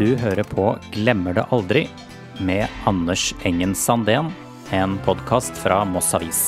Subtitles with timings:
[0.00, 1.82] Du hører på Glemmer det aldri
[2.40, 4.30] med Anders Engen Sandén,
[4.72, 6.38] en podkast fra Moss Avis.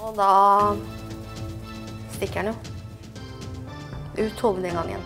[0.00, 0.32] Og da
[2.16, 2.56] stikker han jo.
[4.16, 5.04] Ut hovedinngangen.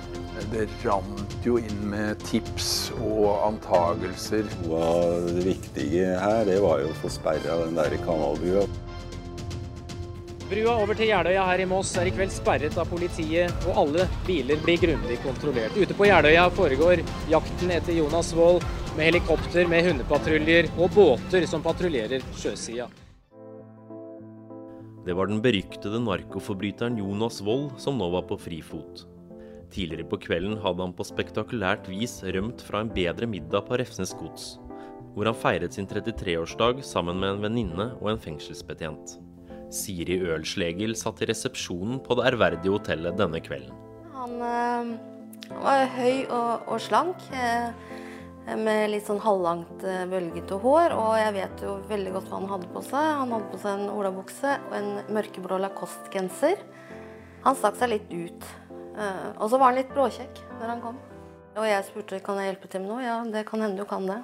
[0.55, 4.47] Det rant jo inn med tips og antagelser.
[4.63, 8.69] Noe av det viktige her, det var jo å få sperra den der kanalbrua.
[10.47, 14.05] Brua over til Jeløya her i Moss er i kveld sperret av politiet, og alle
[14.29, 15.75] biler blir grundig kontrollert.
[15.75, 18.63] Ute på Jeløya foregår jakten etter Jonas Wold
[18.95, 22.87] med helikopter, med hundepatruljer og båter som patruljerer sjøsida.
[25.03, 29.03] Det var den beryktede narkoforbryteren Jonas Wold som nå var på frifot.
[29.75, 34.15] Tidligere på kvelden hadde han på spektakulært vis rømt fra en bedre middag på Refsnes
[34.15, 34.61] gods,
[35.19, 39.19] hvor han feiret sin 33-årsdag sammen med en venninne og en fengselsbetjent.
[39.73, 43.75] Siri Ølslegel satt i resepsjonen på det ærverdige hotellet denne kvelden.
[44.15, 44.93] Han, øh,
[45.63, 47.71] var høy og, og slank, øh,
[48.63, 50.95] med litt sånn halvlangt, øh, bølgete hår.
[50.95, 53.11] Og jeg vet jo veldig godt hva han hadde på seg.
[53.23, 56.63] Han hadde på seg en olabukse og en mørkeblå Lacoste-genser.
[57.47, 58.49] Han stakk seg litt ut.
[58.97, 60.97] Og så var han litt blåkjekk når han kom.
[61.57, 63.05] Og jeg spurte kan jeg hjelpe til med noe.
[63.05, 64.23] Ja, det kan hende du kan det.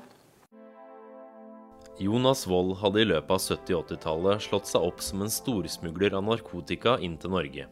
[2.01, 6.15] Jonas Wold hadde i løpet av 70- og 80-tallet slått seg opp som en storsmugler
[6.17, 7.67] av narkotika inn til Norge.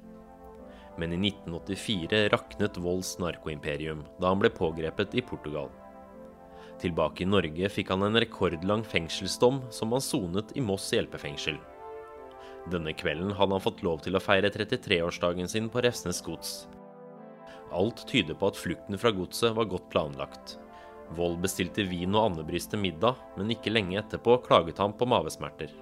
[1.01, 5.73] Men i 1984 raknet Wolds narkoimperium da han ble pågrepet i Portugal.
[6.85, 11.57] Tilbake i Norge fikk han en rekordlang fengselsdom som han sonet i Moss hjelpefengsel.
[12.69, 16.67] Denne kvelden hadde han fått lov til å feire 33-årsdagen sin på Refsnes gods.
[17.73, 20.59] Alt tyder på at flukten fra godset var godt planlagt.
[21.19, 25.73] Wold bestilte vin og andebrys til middag, men ikke lenge etterpå klaget han på mavesmerter.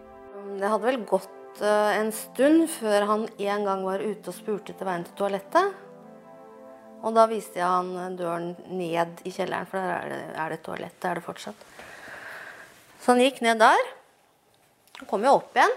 [0.58, 4.72] Det hadde vel gått eh, en stund før han en gang var ute og spurte
[4.72, 5.84] etter veien til toalettet.
[7.06, 10.62] Og da viste jeg han døren ned i kjelleren, for der er det, er det
[10.66, 11.04] toalett.
[11.06, 11.68] Er det fortsatt.
[12.98, 13.84] Så han gikk ned der.
[14.98, 15.76] Han kom jo opp igjen.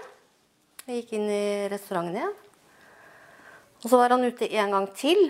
[0.82, 2.34] Vi gikk inn i restauranten igjen.
[3.82, 5.28] Og så var han ute en gang til.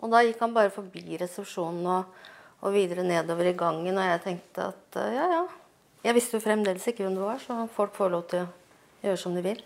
[0.00, 2.16] Og da gikk han bare forbi resepsjonen og,
[2.64, 3.96] og videre nedover i gangen.
[3.96, 5.44] Og jeg tenkte at eh, ja, ja.
[6.06, 8.50] Jeg visste jo fremdeles ikke hvem det var, så folk får lov til å
[9.02, 9.58] gjøre som de vil.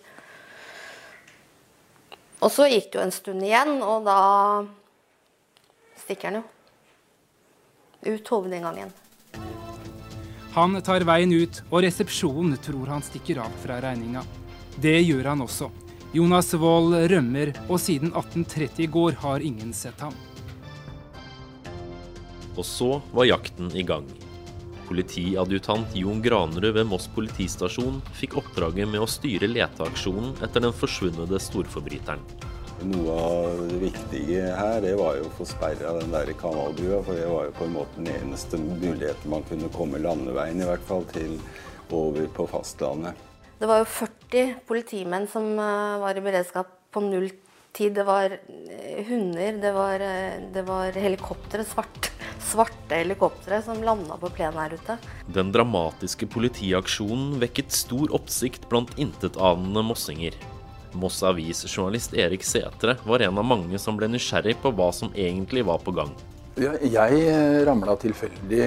[2.41, 4.21] Og så gikk det jo en stund igjen, og da
[6.01, 6.47] stikker han jo.
[8.09, 8.95] Ut hovedinngangen.
[10.57, 14.25] Han tar veien ut, og resepsjonen tror han stikker av fra regninga.
[14.81, 15.69] Det gjør han også.
[16.17, 20.17] Jonas Wold rømmer, og siden 1830 i går har ingen sett ham.
[22.57, 24.09] Og så var jakten i gang.
[24.91, 31.29] Politiadjutant Jon Granerud ved Moss politistasjon fikk oppdraget med å styre leteaksjonen etter den forsvunne
[31.39, 32.25] storforbryteren.
[32.91, 37.19] Noe av det viktige her, det var jo å få sperra den der kanalbrua, for
[37.19, 40.87] det var jo på en måte den eneste muligheten man kunne komme landeveien, i hvert
[40.89, 41.37] fall, til
[41.93, 43.27] over på fastlandet.
[43.61, 47.29] Det var jo 40 politimenn som eh, var i beredskap på null
[47.77, 47.93] tid.
[47.99, 52.09] Det var eh, hunder, det var, eh, det var helikoptre, svart,
[52.45, 54.97] svarte helikoptre som landa på plenen her ute.
[55.31, 60.37] Den dramatiske politiaksjonen vekket stor oppsikt blant intetanende mossinger.
[60.99, 65.63] Moss Avis-journalist Erik Setre var en av mange som ble nysgjerrig på hva som egentlig
[65.69, 66.11] var på gang.
[66.61, 67.21] Ja, jeg
[67.65, 68.65] ramla tilfeldig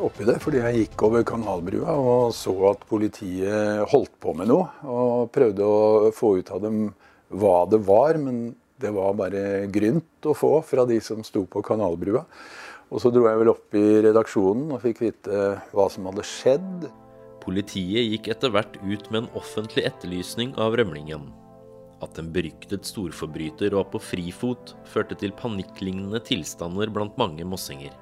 [0.00, 4.70] oppi det fordi jeg gikk over kanalbrua og så at politiet holdt på med noe.
[4.86, 6.86] Og prøvde å få ut av dem
[7.34, 11.64] hva det var, men det var bare grynt å få fra de som sto på
[11.66, 12.22] kanalbrua.
[12.96, 15.40] Og så dro jeg vel opp i redaksjonen og fikk vite
[15.76, 16.86] hva som hadde skjedd.
[17.44, 21.26] Politiet gikk etter hvert ut med en offentlig etterlysning av rømlingen.
[22.00, 27.92] At en beryktet storforbryter var på frifot, førte til panikklignende tilstander blant mange mossinger.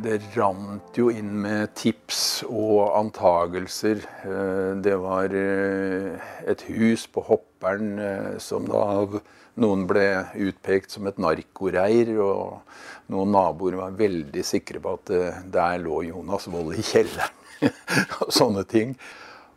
[0.00, 4.00] Det rant jo inn med tips og antagelser.
[4.24, 6.16] Eh, Det var eh,
[6.48, 9.18] et hus på Hopperen eh, som da av
[9.60, 10.06] noen ble
[10.48, 12.14] utpekt som et narkoreir.
[12.22, 15.12] Og noen naboer var veldig sikre på at
[15.52, 17.38] der lå Jonas Wold i kjelleren.
[18.22, 18.96] og sånne ting.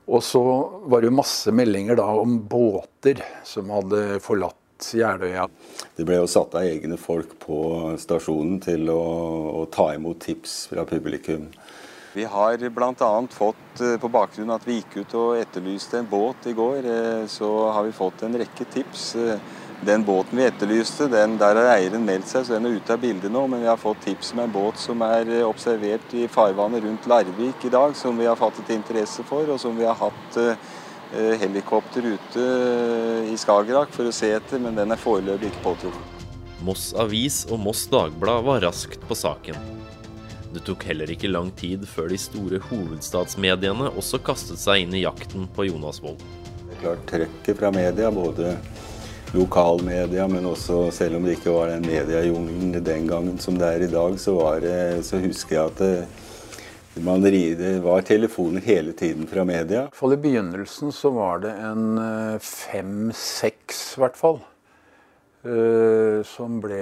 [0.06, 0.44] Og så
[0.86, 5.48] var det masse meldinger da om båter som hadde forlatt Jeløya.
[5.95, 7.60] Det ble jo satt av egne folk på
[8.01, 9.01] stasjonen til å,
[9.62, 11.50] å ta imot tips fra publikum.
[12.16, 13.27] Vi har bl.a.
[13.30, 16.86] fått, eh, på bakgrunn av at vi gikk ut og etterlyste en båt i går,
[16.88, 19.16] eh, så har vi fått en rekke tips.
[19.16, 19.39] Eh,
[19.86, 23.01] Den båten vi etterlyste, den, der har eieren meldt seg, så den er ute av
[23.01, 23.42] bildet nå.
[23.51, 27.66] Men vi har fått tips om en båt som er observert i farvannet rundt Larvik
[27.68, 30.39] i dag, som vi har fattet interesse for, og som vi har hatt
[31.40, 36.25] helikopter ute eh, i Skagerrak for å se etter, men den er foreløpig ikke påtruffet.
[36.66, 39.57] Moss Avis og Moss Dagblad var raskt på saken.
[40.56, 45.04] Det tok heller ikke lang tid før de store hovedstadsmediene også kastet seg inn i
[45.04, 46.24] jakten på Jonas Wold.
[46.63, 48.56] Det er klart Trøkket fra media, både
[49.36, 53.84] lokalmedia, men også selv om det ikke var den mediejungelen den gangen som det er
[53.84, 55.94] i dag, så, det, så husker jeg at det,
[56.95, 59.89] det var telefoner hele tiden fra media.
[60.01, 64.39] I begynnelsen så var det en eh, fem-seks, i hvert fall.
[65.45, 66.80] Uh, som ble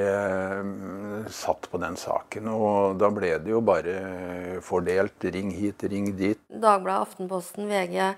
[0.61, 2.45] um, satt på den saken.
[2.47, 5.17] Og da ble det jo bare fordelt.
[5.33, 6.39] Ring hit, ring dit.
[6.47, 8.13] Dagbladet, Aftenposten, VG,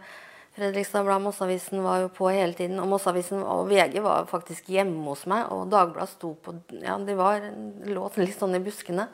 [0.59, 2.77] Fredrikstad Blad, Mossavisen var jo på hele tiden.
[2.83, 7.17] Og Mossavisen og VG var faktisk hjemme hos meg, og Dagbladet sto på Ja, de
[7.17, 7.49] var,
[7.87, 9.09] lå litt sånn i buskene.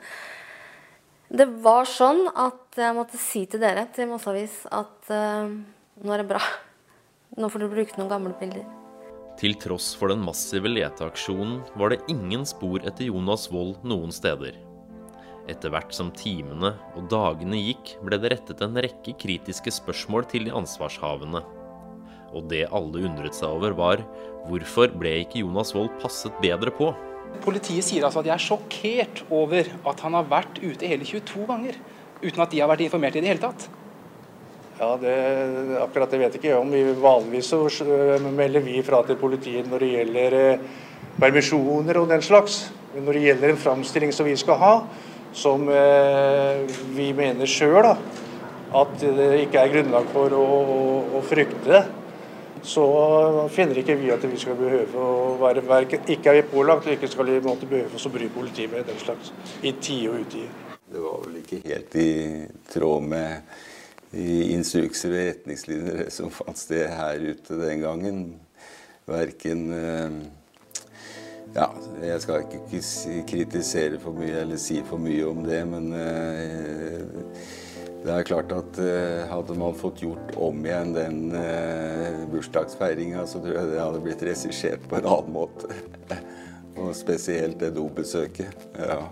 [1.32, 6.20] Det var sånn at jeg måtte si til dere, til Mossavis, at uh, nå er
[6.20, 6.42] det bra.
[7.40, 8.66] Nå får du bruke noen gamle bilder.
[9.40, 14.58] Til tross for den massive leteaksjonen var det ingen spor etter Jonas Wold noen steder.
[15.48, 20.44] Etter hvert som timene og dagene gikk, ble det rettet en rekke kritiske spørsmål til
[20.46, 21.40] de ansvarshavende.
[22.36, 24.04] Og det alle undret seg over, var
[24.50, 26.92] hvorfor ble ikke Jonas Wold passet bedre på?
[27.42, 31.46] Politiet sier altså at de er sjokkert over at han har vært ute hele 22
[31.48, 31.78] ganger
[32.22, 33.66] uten at de har vært informert i det hele tatt.
[34.78, 35.14] Ja, det,
[35.82, 36.70] Akkurat det vet ikke jeg om.
[36.72, 37.86] Vi, vanligvis så
[38.32, 40.64] melder vi fra til politiet når det gjelder eh,
[41.20, 42.64] permisjoner og den slags.
[42.94, 44.72] Men når det gjelder en framstilling som vi skal ha,
[45.32, 46.64] som eh,
[46.96, 47.92] vi mener sjøl
[48.72, 50.80] at det ikke er grunnlag for å, å,
[51.18, 51.82] å, frykte,
[52.62, 56.94] så finner ikke vi at vi skal behøve å være verken Ikke er pålagt, og
[56.94, 59.32] ikke skal vi måtte behøve å bry politiet med den slags
[59.62, 60.50] i tide og utide.
[60.92, 62.12] Det var vel ikke helt i
[62.72, 63.58] tråd med
[64.12, 68.22] de instrukser og retningslinjer som fant sted her ute den gangen.
[69.08, 70.22] Verken eh,
[71.52, 71.66] Ja,
[72.00, 72.82] jeg skal ikke
[73.28, 77.02] kritisere for mye eller si for mye om det, men eh,
[78.02, 81.18] det er klart at eh, hadde man fått gjort om igjen den
[82.32, 85.70] bursdagsfeiringa, så tror jeg det hadde blitt regissert på en annen måte.
[86.82, 88.66] Og spesielt det dobesøket.
[88.80, 89.04] Ja.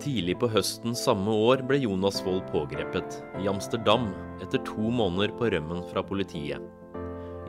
[0.00, 4.06] Tidlig på høsten samme år ble Jonas Wold pågrepet i Amsterdam
[4.40, 6.62] etter to måneder på rømmen fra politiet.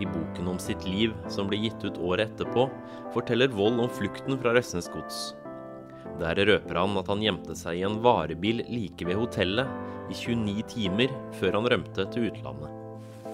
[0.01, 2.67] I boken om sitt liv, som ble gitt ut året etterpå,
[3.15, 5.29] forteller Wold om flukten fra Røsnes gods.
[6.21, 10.67] Der røper han at han gjemte seg i en varebil like ved hotellet i 29
[10.69, 12.77] timer før han rømte til utlandet.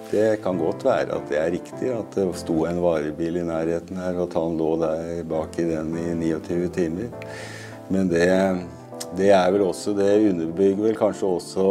[0.08, 3.98] Det kan godt være at det er riktig, at det sto en varebil i nærheten
[4.00, 7.10] her, og at han lå der bak i den i 29 timer.
[7.92, 8.28] Men det
[9.16, 11.66] det er vel også, det underbygger vel kanskje også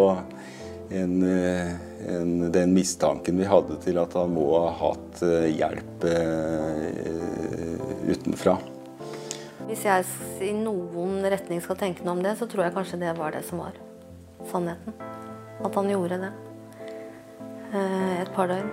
[0.95, 1.73] en, eh,
[2.13, 6.87] en, den mistanken vi hadde til at han må ha hatt eh, hjelp uh,
[8.07, 8.55] utenfra.
[9.67, 10.05] Hvis jeg
[10.47, 13.41] i noen retning skal tenke noe om det, så tror jeg kanskje det var det
[13.43, 13.75] som var
[14.47, 14.95] sannheten.
[15.59, 16.29] At han gjorde det.
[17.73, 18.69] Uh, et par døgn.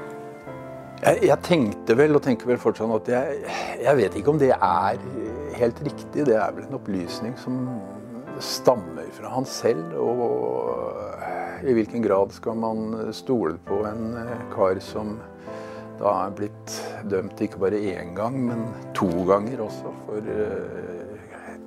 [1.02, 3.40] Jeg, jeg, tenkte vel, og tenker vel fortsatt, at jeg,
[3.82, 5.02] jeg vet ikke om det er
[5.58, 6.28] helt riktig.
[6.30, 7.58] Det er vel en opplysning som
[8.38, 9.98] stammer fra han selv.
[9.98, 15.16] Og i hvilken grad skal man stole på en eh, kar som
[16.00, 16.76] da er blitt
[17.10, 18.60] dømt ikke bare én gang, men
[18.96, 21.04] to ganger også for uh,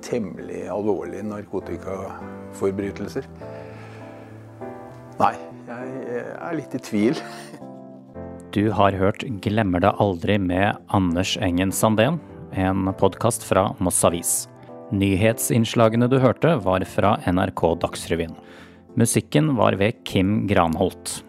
[0.04, 3.24] temmelig alvorlige narkotikaforbrytelser.
[5.18, 5.34] Nei,
[5.68, 5.86] jeg
[6.38, 7.16] er litt i tvil.
[8.48, 12.16] Du har hørt 'Glemmer det aldri' med Anders Engen Sandén,
[12.56, 14.48] en podkast fra Moss Avis.
[14.88, 18.32] Nyhetsinnslagene du hørte, var fra NRK Dagsrevyen.
[18.96, 21.27] Musikken var ved Kim Granholt.